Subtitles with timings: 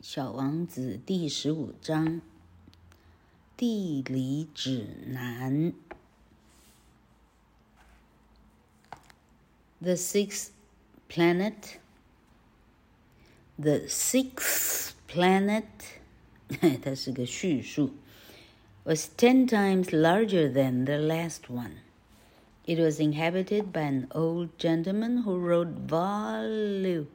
[0.00, 2.20] 小王子第十五章：
[3.56, 5.72] 地理指南。
[9.80, 10.50] The sixth
[11.08, 11.78] planet.
[13.56, 15.64] The sixth planet.
[16.82, 17.92] 它是个序数。
[18.84, 21.72] Was ten times larger than the last one.
[22.66, 27.06] It was inhabited by an old gentleman who wrote volume.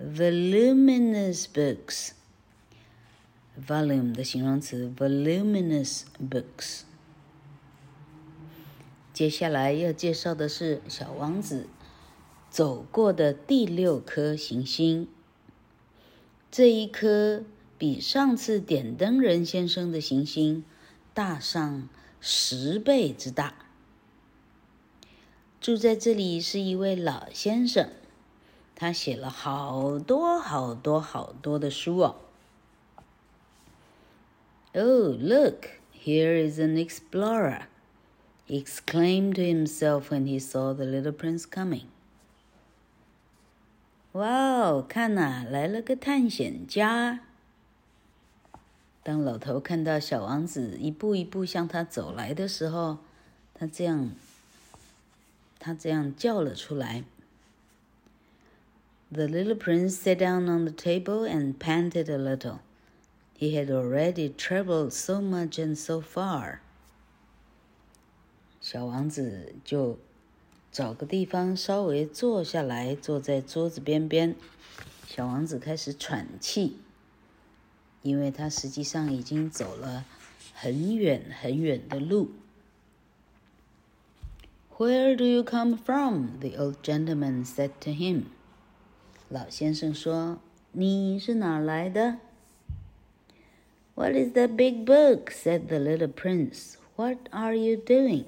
[0.00, 2.12] Voluminous books.
[3.58, 6.82] Volume 的形容词，voluminous books。
[9.12, 11.66] 接下来要介绍的是小王子
[12.48, 15.08] 走过的第六颗行星。
[16.48, 17.42] 这一颗
[17.76, 20.62] 比上次点灯人先生的行星
[21.12, 21.88] 大上
[22.20, 23.66] 十倍之大。
[25.60, 27.97] 住在这里是一位老先生。
[28.80, 32.14] 他写了好多好多好多的书哦。
[34.72, 37.62] Oh, look, here is an explorer,
[38.46, 41.86] he exclaimed to himself when he saw the little prince coming.
[44.12, 47.18] 哇哦，看呐，来了个探险家。
[49.02, 52.98] 当老头看到小王子一步一步向他走来的时候，
[53.54, 54.12] 他这样，
[55.58, 57.02] 他这样叫了出来。
[59.11, 62.59] The little prince sat down on the table and panted a little.
[63.37, 66.61] He had already traveled so much and so far.
[68.59, 69.99] 小王子就
[70.71, 74.35] 找个地方稍微坐下来，坐在桌子边边。
[75.05, 76.77] 小王子开始喘气，
[78.01, 80.05] 因为他实际上已经走了
[80.55, 82.31] 很远很远的路。
[84.77, 86.39] Where do you come from?
[86.39, 88.23] The old gentleman said to him.
[89.30, 90.38] 老先生说
[90.72, 92.16] ：“你是哪来的
[93.94, 96.76] ？”“What is that big book?” said the little prince.
[96.96, 98.24] “What are you doing?”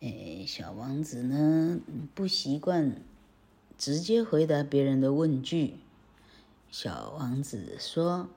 [0.00, 1.78] 哎，小王子呢，
[2.14, 2.96] 不习惯
[3.76, 5.74] 直接回答别人的问句。
[6.70, 8.30] 小王子说：“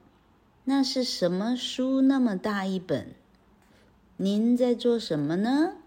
[0.66, 2.01] 那是什么书？
[2.01, 3.13] 那么大一本？
[4.17, 5.78] 您在做什么呢？”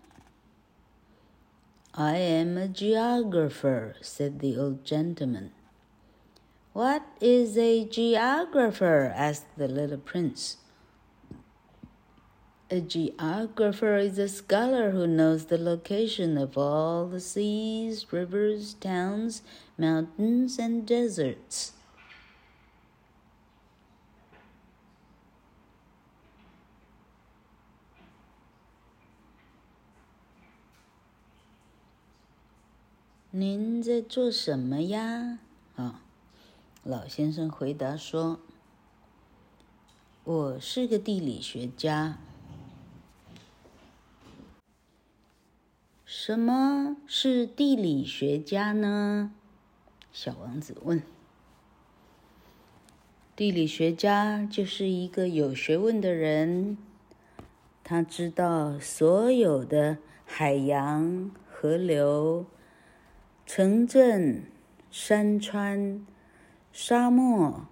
[1.95, 5.51] I am a geographer, said the old gentleman.
[6.73, 9.13] What is a geographer?
[9.15, 10.59] asked the little prince.
[12.71, 19.43] A geographer is a scholar who knows the location of all the seas, rivers, towns,
[19.77, 21.73] mountains, and deserts.
[33.33, 35.39] 您在做什么呀？
[35.77, 36.03] 啊，
[36.83, 38.41] 老先生回答说
[40.25, 42.19] ：“我是个地理学家。”
[46.05, 49.33] 什么是地理学家呢？
[50.13, 51.01] 小王子问。
[53.37, 56.77] 地理学家就是一个有学问的人，
[57.85, 62.45] 他知道所有的海洋、河流。
[63.50, 64.46] 城镇、
[64.92, 66.06] 山川、
[66.72, 67.68] 沙漠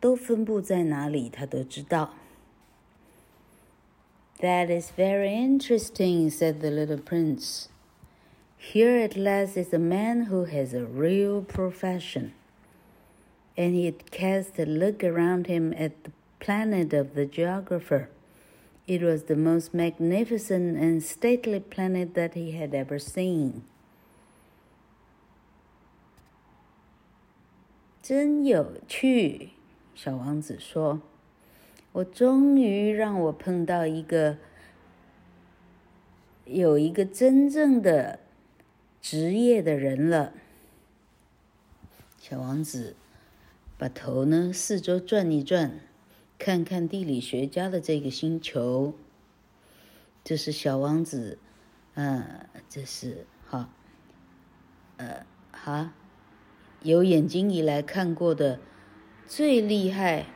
[0.00, 2.14] 都分布在哪里，他都知道。
[4.40, 7.66] That is very interesting," said the little prince.
[8.58, 12.30] "Here at last is a man who has a real profession."
[13.56, 18.08] And he cast a look around him at the planet of the geographer.
[18.86, 23.64] It was the most magnificent and stately planet that he had ever seen.
[28.07, 29.49] 真有趣，
[29.95, 31.01] 小王子说
[31.91, 34.37] ：“我终于让我碰到一个
[36.45, 38.19] 有一个真正的
[39.01, 40.33] 职业的人了。”
[42.21, 42.95] 小王子
[43.75, 45.79] 把头呢四周转一转，
[46.37, 48.93] 看看地理学家的这个星球。
[50.23, 51.39] 这是小王子，
[51.95, 53.67] 嗯、这是好，
[54.97, 55.89] 呃，好。
[56.84, 58.58] 有眼睛以来看过的
[59.26, 60.26] 最厉害、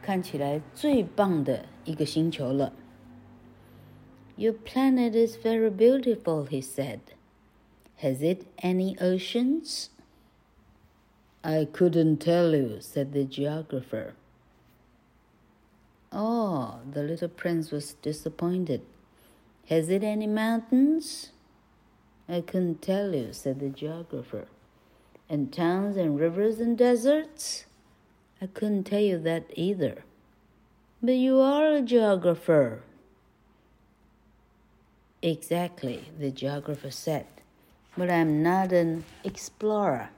[0.00, 2.72] 看起来最棒的一个星球了。
[4.36, 7.00] Your planet is very beautiful, he said.
[8.00, 9.90] Has it any oceans?
[11.44, 14.14] I couldn't tell you, said the geographer.
[16.10, 18.80] Oh, the little prince was disappointed.
[19.68, 21.30] Has it any mountains?
[22.28, 24.46] I couldn't tell you, said the geographer.
[25.29, 27.65] And towns and rivers and deserts?
[28.41, 30.03] I couldn't tell you that either.
[31.01, 32.83] But you are a geographer.
[35.21, 37.25] Exactly, the geographer said.
[37.97, 40.09] But I'm not an explorer.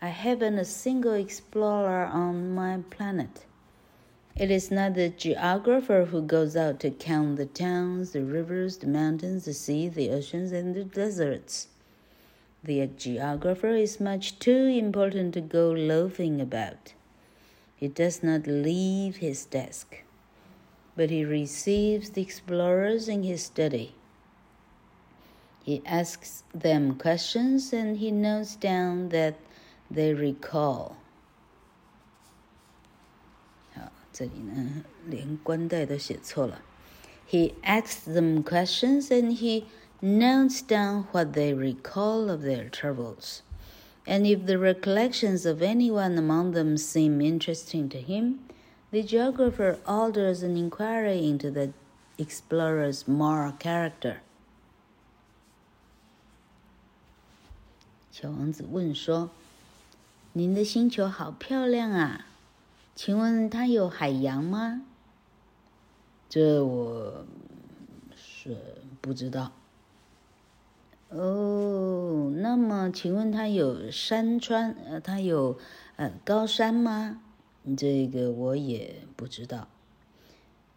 [0.00, 3.44] I haven't a single explorer on my planet.
[4.36, 8.86] It is not the geographer who goes out to count the towns, the rivers, the
[8.86, 11.68] mountains, the sea, the oceans, and the deserts.
[12.63, 16.93] The geographer is much too important to go loafing about.
[17.75, 20.03] He does not leave his desk,
[20.95, 23.93] but he receives the explorers in his study.
[25.63, 29.35] He asks them questions and he notes down that
[29.91, 30.95] they recall.
[33.75, 36.61] 好，这里呢，连冠带都写错了。
[37.29, 39.65] He asks them questions and he
[40.01, 43.41] notes down what they recall of their troubles.
[44.05, 48.39] And if the recollections of anyone among them seem interesting to him,
[48.91, 51.73] the geographer orders an inquiry into the
[52.17, 54.21] explorer's moral character.
[58.11, 62.27] 小王子问说：“您的星球好漂亮啊，
[62.95, 64.83] 请问它有海洋吗？”
[66.29, 67.25] 这我
[68.15, 68.55] 是
[69.01, 69.51] 不知道。
[71.10, 74.76] 哦，那么请问它有山川？
[74.86, 75.58] 呃，它有
[75.96, 77.20] 呃高山吗？
[77.76, 79.66] 这个我也不知道。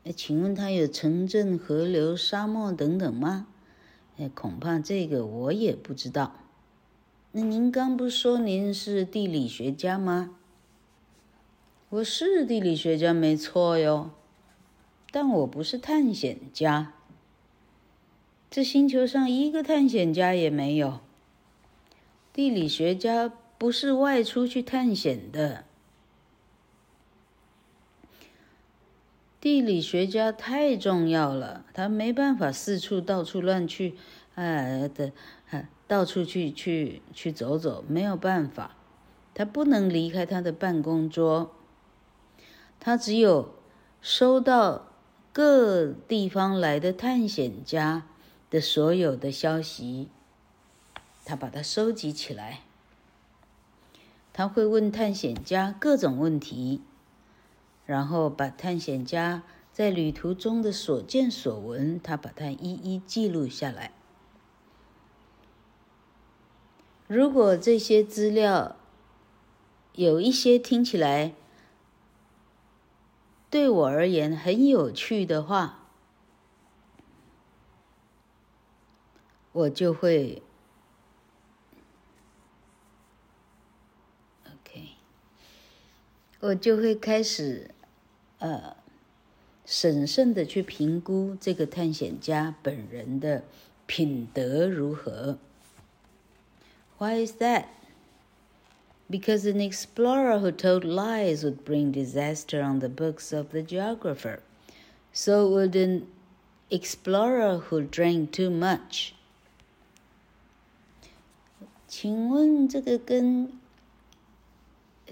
[0.04, 3.46] 那请问它有城镇、河流、沙漠等等吗？
[4.18, 6.34] 哎，恐怕这个我也不知道。
[7.32, 10.36] 那您刚不说您是地理学家吗？
[11.90, 14.10] 我是地理学家，没错哟，
[15.12, 16.94] 但我不是探险家。
[18.54, 21.00] 这星球上一个探险家也没有。
[22.32, 25.64] 地理学家不是外出去探险的。
[29.42, 33.96] 地理学家太重要了，他没办法四处到处乱去，
[34.36, 35.12] 哎的，
[35.88, 38.76] 到处去去去走走，没有办法，
[39.34, 41.56] 他不能离开他的办公桌。
[42.80, 43.56] 他只有
[44.00, 44.90] 收到
[45.32, 48.06] 各地方来的探险家
[48.54, 50.10] 的所有的消息，
[51.26, 52.60] 他把它收集起来。
[54.32, 56.80] 他会问探险家各种问题，
[57.88, 59.42] 然后把探险家
[59.72, 63.92] 在旅途中的所见所闻，他把它一一记录下来。
[67.08, 68.76] 如果这些资料
[69.94, 71.34] 有一些听起来
[73.50, 75.83] 对我而言很有趣的话，
[79.53, 80.43] 我就会，
[84.45, 84.89] OK，
[86.41, 87.71] 我就会开始，
[88.39, 88.77] 呃，
[89.65, 93.43] 审慎的去评估这个探险家本人的
[93.87, 95.39] 品德如何。
[96.99, 97.67] Why is that?
[99.11, 104.41] Because an explorer who told lies would bring disaster on the books of the geographer.
[105.13, 106.07] So would an
[106.71, 109.15] explorer who drank too much.
[111.96, 113.52] 请问这个跟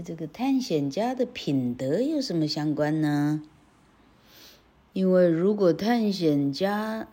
[0.04, 3.44] 这个探险家的品德有什么相关呢？
[4.92, 7.08] 因为如果探险家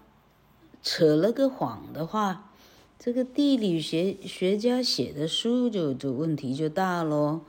[0.82, 2.50] 扯了个谎的话，
[2.98, 7.42] 这个地理学学家写的书就就问题就大喽，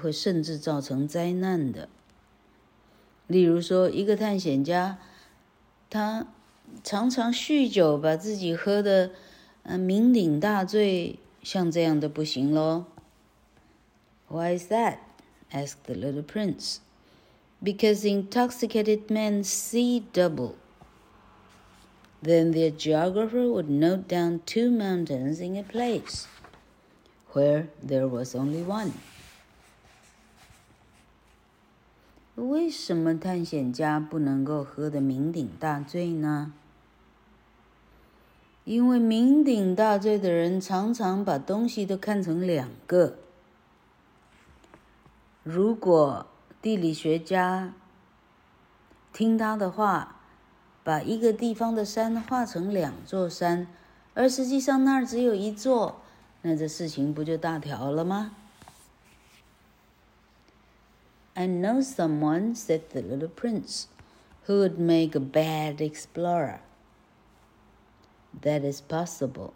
[0.00, 1.88] 会甚至造成灾难的。
[3.26, 4.98] 例如说，一个探险家，
[5.90, 6.28] 他
[6.84, 9.10] 常常酗酒，把自己喝得
[9.64, 11.18] 嗯酩酊大醉。
[11.43, 12.85] 像这样的不行喽。
[14.27, 14.97] Why is that?
[15.51, 16.79] asked the little prince.
[17.61, 20.55] Because intoxicated men see double.
[22.21, 26.27] Then the geographer would note down two mountains in a place
[27.33, 28.93] where there was only one.
[32.35, 36.53] 为什么探险家不能够喝得酩酊大醉呢？
[38.64, 43.18] 因为酩酊大醉的人常常把东西都看成两个。
[45.42, 46.26] 如果
[46.62, 47.74] 地理学家
[49.12, 50.16] 听他的话，
[50.82, 53.66] 把一个地方的山画成两座山，
[54.14, 56.00] 而实际上那儿只有一座，
[56.40, 58.34] 那这事情不就大条了吗
[61.34, 63.84] ？I know someone, said the little prince,
[64.46, 66.60] who would make a bad explorer.
[68.42, 69.52] That is possible.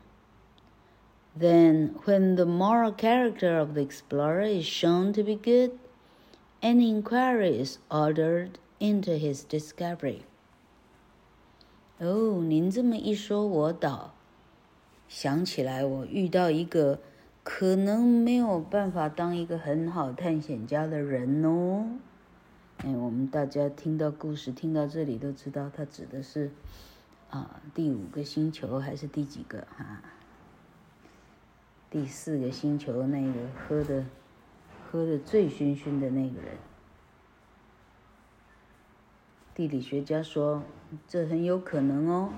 [1.37, 5.79] Then, when the moral character of the explorer is shown to be good,
[6.61, 10.23] An inquiry is ordered into his discovery.
[12.01, 14.13] 哦，您这么一说，我倒
[15.09, 16.99] 想起来，我遇到一个
[17.45, 21.87] 可能没有办法当一个很好探险家的人哦。
[22.79, 26.51] 哎，我们大家听到故事听到这里都知道，他指的是
[27.31, 30.03] 啊第五个星球还是第几个哈、啊？
[31.91, 33.33] 第四个星球那个
[33.67, 34.05] 喝的。
[34.91, 36.57] 喝的醉醺醺的那个人，
[39.55, 40.63] 地理学家说，
[41.07, 42.33] 这很有可能哦。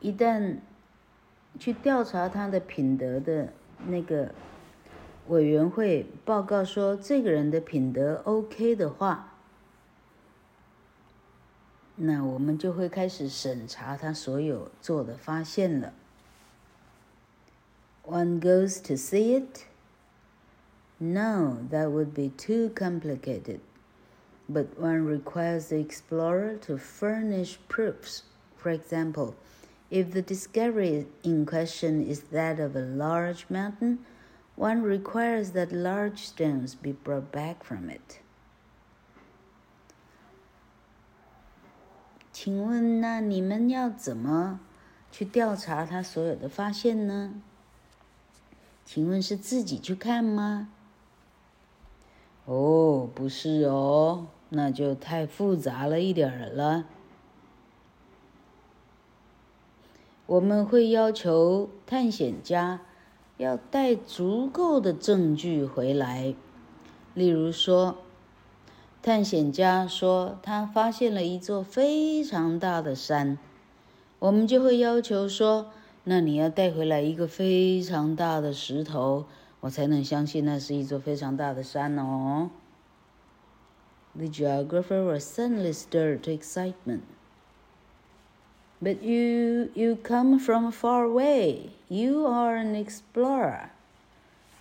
[0.00, 0.56] 一旦
[1.60, 3.52] 去调查他的品德的
[3.86, 4.34] 那个
[5.28, 9.35] 委员会报告说这个人的品德 OK 的话，
[11.95, 15.93] 那我们就会开始审查他所有做的发现了。
[18.03, 19.65] One goes to see it.
[20.99, 23.59] No, that would be too complicated.
[24.49, 28.23] But one requires the explorer to furnish proofs.
[28.57, 29.35] For example,
[29.89, 33.99] if the discovery in question is that of a large mountain,
[34.55, 38.19] one requires that large stones be brought back from it.
[42.38, 44.60] 请问，那你们要怎么
[45.10, 47.32] 去调查他所有的发现呢？
[48.84, 50.68] 请问是自己去看吗？
[52.44, 56.84] 哦，不是哦，那就太复杂了一点儿了。
[60.26, 62.82] 我们会要求探险家
[63.38, 66.34] 要带足够的证据回来。
[67.14, 67.96] 例如说，
[69.01, 73.37] 探险家说他发现了一座非常大的山，
[74.19, 75.71] 我们就会要求说，
[76.03, 79.25] 那你要带回来一个非常大的石头。
[79.61, 82.49] 我才能相信那是一座非常大的山哦。
[84.15, 87.01] The geographer was suddenly stirred to excitement.
[88.81, 91.69] But you, you come from far away.
[91.87, 93.69] You are an explorer.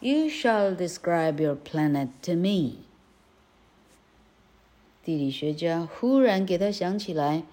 [0.01, 2.84] You shall describe your planet to me.
[5.06, 7.44] 地理学家忽然给他想起来，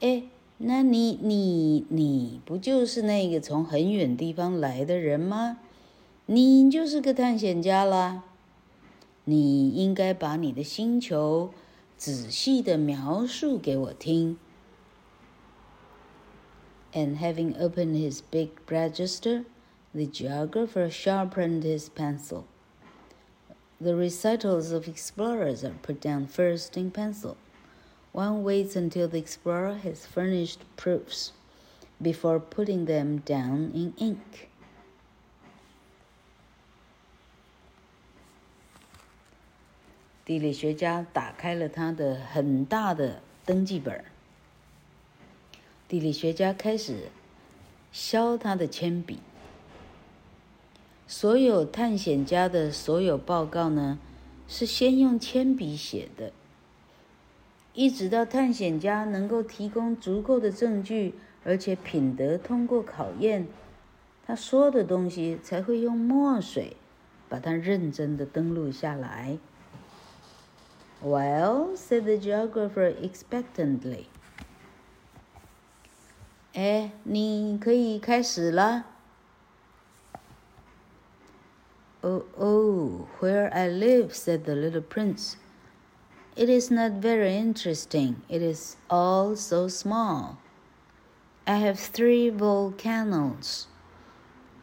[0.00, 0.24] 哎，
[0.58, 5.58] 那你你你不就是那个从很远地方来的人吗？
[6.26, 8.24] 你就是个探险家啦，
[9.24, 11.50] 你应该把你的星球
[11.96, 14.36] 仔细地描述给我听。
[16.92, 19.44] And having opened his big register,
[19.94, 22.42] the geographer sharpened his pencil.
[23.78, 27.36] The recitals of explorers are put down first in pencil.
[28.12, 31.32] One waits until the explorer has furnished proofs
[32.00, 34.48] before putting them down in ink.
[51.06, 53.98] 所有探险家的所有报告呢，
[54.48, 56.32] 是先用铅笔写的，
[57.74, 63.46] 一直到探险家能够提供足够的证据，而且品德通过考验，
[64.26, 66.76] 他说的东西才会用墨水
[67.28, 69.38] 把它认真的登录下来。
[71.00, 74.06] Well, said the geographer expectantly.
[76.54, 78.86] 哎，你可以开始了。
[82.08, 85.38] Oh, oh, where I live, said the little prince.
[86.36, 88.22] It is not very interesting.
[88.28, 90.38] It is all so small.
[91.48, 93.66] I have three volcanoes.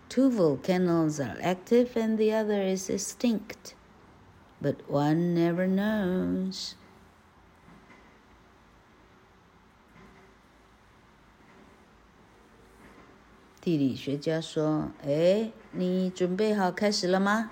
[0.07, 3.75] Two volcanoes are active and the other is extinct.
[4.61, 6.75] But one never knows.
[13.63, 17.51] 地理学家说：“哎，你准备好开始了吗？”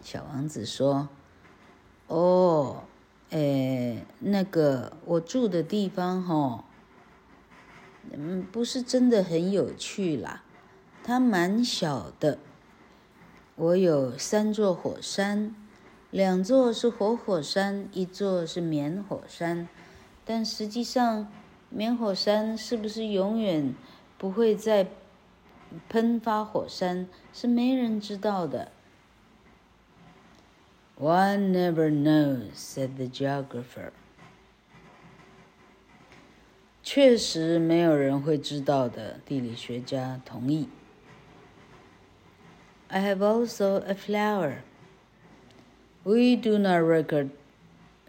[0.00, 1.08] 小王子说
[2.06, 2.84] ：“哦，
[3.30, 6.62] 哎，那个我住的地方，吼，
[8.12, 10.44] 嗯，不是真的很有趣啦，
[11.02, 12.38] 它蛮小的。”
[13.56, 15.52] 我有三座火山，
[16.12, 19.68] 两座是活火山，一座是棉火山。
[20.24, 21.26] 但实际上，
[21.70, 23.74] 棉火山是不是永远
[24.21, 24.87] 不会再
[25.89, 28.71] 喷发火山，是没人知道的。
[30.99, 33.91] One never knows, said the geographer.
[36.81, 40.69] 确实没有人会知道的，地理学家同意。
[42.87, 44.59] I have also a flower.
[46.03, 47.31] We do not record,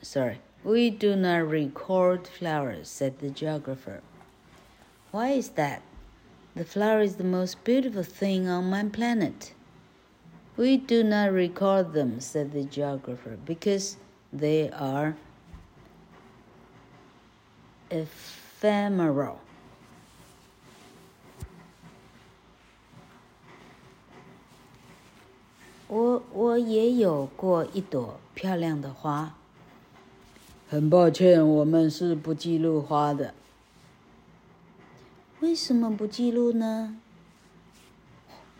[0.01, 4.03] sorry, we do not record flowers, said the geographer.
[5.11, 5.81] Why is that?
[6.55, 9.53] The flower is the most beautiful thing on my planet.
[10.57, 13.97] We do not record them, said the geographer, because
[14.33, 15.15] they are
[17.91, 19.37] ephemeral.
[25.87, 29.35] 我我也有过一朵漂亮的花。
[30.69, 33.33] 很抱歉，我们是不记录花的。
[35.44, 36.98] 为什么不记录呢？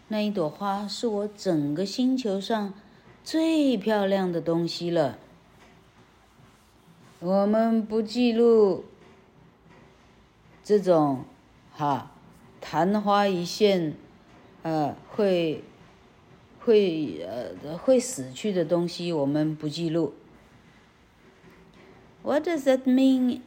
[0.10, 2.74] 那一朵花是我整个星球上
[3.24, 5.18] 最漂亮的东西了。
[7.22, 8.84] 我们不记录
[10.62, 11.24] 这种
[11.72, 12.12] 哈
[12.60, 13.96] 昙花一现，
[14.64, 15.64] 呃会。
[16.66, 20.14] 会呃会死去的东西，我们不记录。
[22.24, 23.42] What does that mean,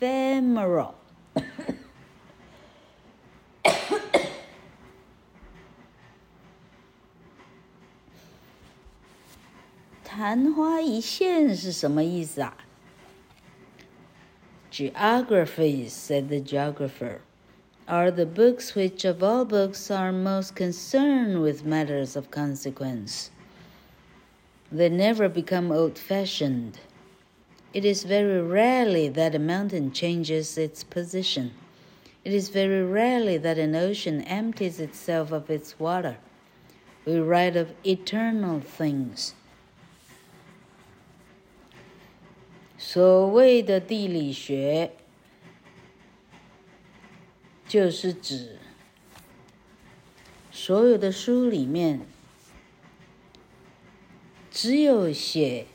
[0.00, 0.94] ephemeral?
[10.29, 12.55] 昙花一现是什么意思啊？
[14.71, 17.21] Geography, said the geographer.
[17.87, 23.29] are the books which of all books are most concerned with matters of consequence.
[24.71, 26.79] They never become old fashioned.
[27.73, 31.51] It is very rarely that a mountain changes its position.
[32.23, 36.17] It is very rarely that an ocean empties itself of its water.
[37.05, 39.35] We write of eternal things.
[42.82, 44.92] 所谓的地理学
[47.68, 48.56] 就是指
[50.50, 52.00] 所有的书里面，
[54.50, 55.66] 只有写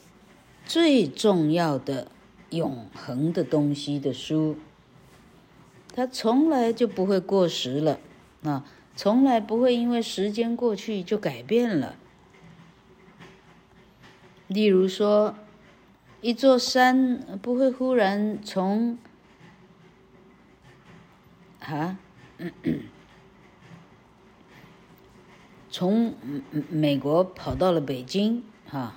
[0.66, 2.12] 最重要的、
[2.50, 4.58] 永恒的东西的书，
[5.94, 8.00] 它从来就不会过时了
[8.42, 11.96] 啊，从来不会因为时间过去就改变了。
[14.48, 15.36] 例如说，
[16.26, 18.98] 一座山不会忽然从
[21.60, 22.00] 啊，
[25.70, 26.16] 从
[26.72, 28.96] 美国跑到了北京，哈，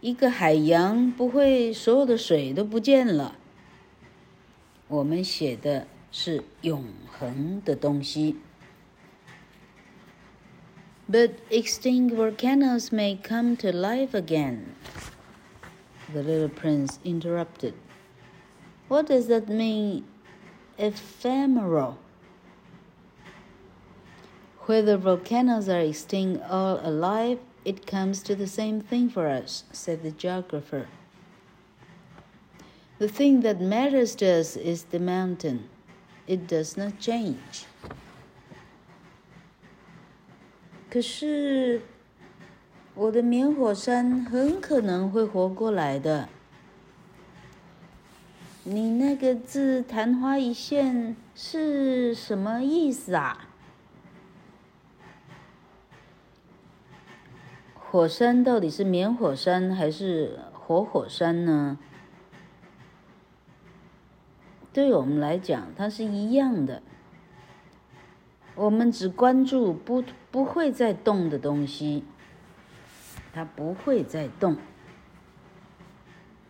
[0.00, 3.36] 一个海洋不会所有的水都不见了。
[4.88, 8.34] 我们写的是永恒的东西。
[11.06, 14.60] But extinct volcanoes may come to life again.
[16.14, 17.74] The little prince interrupted.
[18.88, 20.06] What does that mean?
[20.78, 21.98] ephemeral.
[24.66, 30.02] Whether volcanoes are extinct or alive, it comes to the same thing for us, said
[30.02, 30.88] the geographer.
[32.98, 35.68] The thing that matters to us is the mountain.
[36.26, 37.66] It does not change.
[40.90, 41.82] 可是，
[42.96, 46.28] 我的棉火山很可能会活过来的。
[48.62, 53.48] 你那个字“昙花一现”是什么意思啊？
[57.74, 61.78] 火山到底是棉火山还是活火山呢？
[64.72, 66.80] 对我们来讲，它是一样的。
[68.54, 72.04] 我们只关注不不会再动的东西，
[73.33, 74.57] 它不会再动。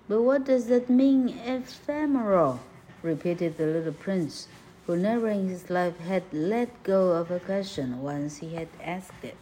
[0.07, 2.59] But what does that mean, ephemeral?
[3.01, 4.47] repeated the little prince,
[4.85, 9.23] who never in his life had let go of a question once he had asked
[9.23, 9.35] it.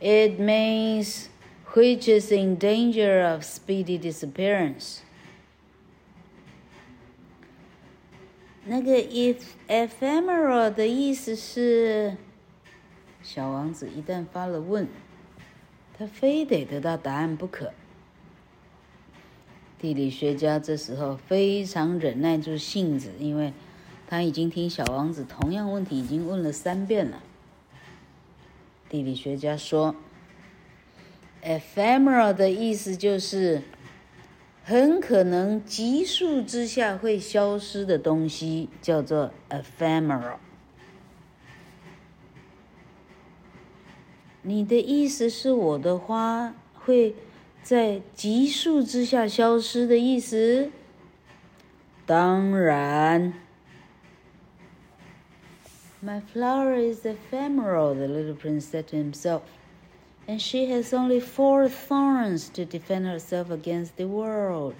[0.00, 1.28] It means
[1.74, 5.02] which is in danger of speedy disappearance.
[8.64, 12.16] 那个 if ephemeral 的意思是，
[13.22, 14.86] 小王子一旦发了问，
[15.97, 17.71] 他非得得到答案不可。
[19.79, 23.53] 地理学家这时候非常忍耐住性子，因为
[24.07, 27.21] 他已经听小王子同样问题已经问了三遍了。
[28.89, 29.95] 地理学家说
[31.43, 33.61] ：“ephemeral 的意思就是
[34.63, 40.37] 很可能急速之下会消失的东西，叫做 ephemeral。”
[44.46, 47.14] 你的意思是我的花会？
[47.62, 50.70] 在急速之下消失的意思？
[52.04, 53.34] 当然。
[56.04, 59.42] My flower is ephemeral, the little prince said to himself.
[60.26, 64.74] and she has only four thorns to defend herself against the world,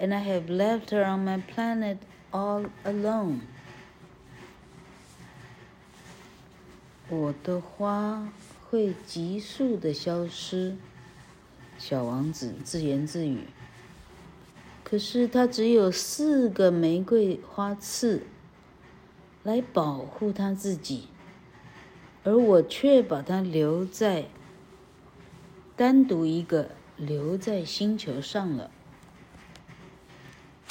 [0.00, 1.98] and I have left her on my planet
[2.32, 3.42] all alone.
[7.08, 8.28] 我的花
[8.71, 10.77] 会急速的消失，
[11.77, 13.39] 小王子自言自语。
[14.85, 18.23] 可是他只有四个玫瑰花刺
[19.43, 21.09] 来保护他自己，
[22.23, 24.27] 而我却把他留在
[25.75, 28.71] 单独一个留在星球上了。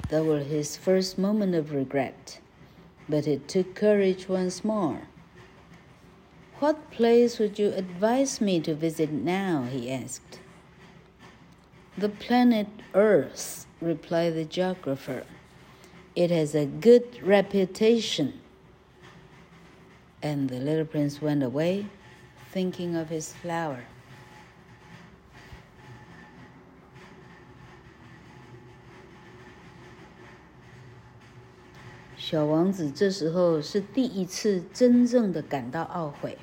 [0.08, 2.38] That was his first moment of regret,
[3.06, 5.02] but it took courage once more.
[6.59, 9.67] What place would you advise me to visit now?
[9.69, 10.39] he asked.
[11.97, 15.25] The planet Earth, replied the geographer.
[16.15, 18.39] It has a good reputation.
[20.21, 21.87] And the little prince went away,
[22.51, 23.85] thinking of his flower.
[32.17, 36.35] 小王子这时候是第一次真正的感到懊悔。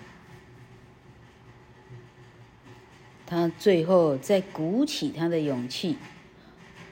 [3.29, 5.97] 他最后再鼓起他的勇气，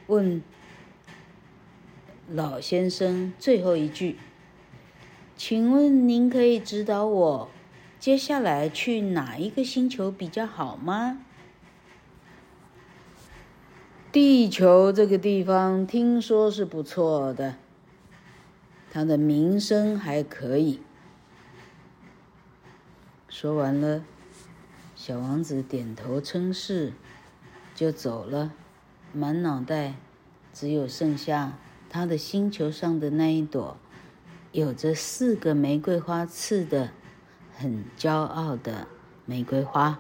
[0.08, 0.44] 问
[2.30, 4.18] 老先生最后一句
[5.38, 7.50] ：“请问您可以指导我
[7.98, 11.24] 接下来去哪一个星球比较好吗？”
[14.12, 17.56] 地球这个地方听说是不错的，
[18.92, 20.82] 它的名声还可以。
[23.30, 24.04] 说完了。
[25.08, 26.92] 小王子点头称是，
[27.76, 28.52] 就走了，
[29.14, 29.94] 满脑袋
[30.52, 31.60] 只有剩下
[31.92, 33.78] 他的星球上的那一朵
[34.52, 36.90] 有着四个玫瑰花刺的
[37.56, 38.88] 很骄傲的
[39.28, 40.00] 玫瑰花。